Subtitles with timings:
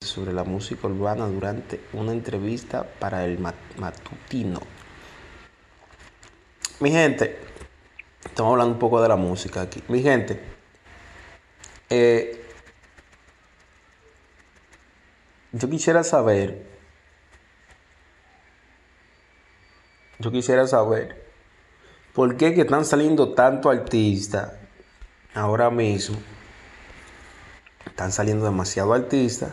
[0.00, 4.60] sobre la música urbana durante una entrevista para el matutino.
[6.80, 7.38] Mi gente,
[8.24, 9.82] estamos hablando un poco de la música aquí.
[9.88, 10.40] Mi gente,
[11.90, 12.44] eh,
[15.52, 16.66] yo quisiera saber,
[20.20, 21.26] yo quisiera saber
[22.12, 24.52] por qué que están saliendo tanto artistas
[25.34, 26.18] ahora mismo.
[27.84, 29.52] Están saliendo demasiado artistas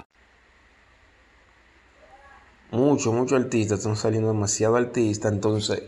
[2.71, 5.31] Muchos, muchos artistas están saliendo demasiado artistas.
[5.33, 5.83] Entonces,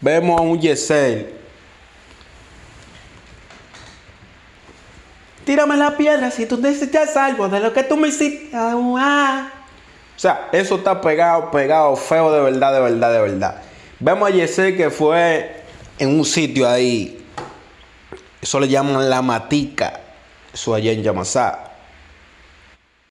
[0.00, 1.32] vemos a un Yesel.
[5.46, 8.54] Tírame la piedra si tú necesitas algo de lo que tú me hiciste.
[8.56, 8.98] O
[10.16, 13.62] sea, eso está pegado, pegado, feo de verdad, de verdad, de verdad.
[14.00, 15.62] Vemos a Yesel que fue
[15.98, 17.26] en un sitio ahí.
[18.42, 20.00] Eso le llaman la matica.
[20.52, 21.73] Eso allá en Yamasá.